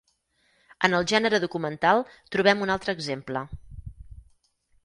[0.87, 2.03] En el gènere documental
[2.37, 3.45] trobem un altre exemple: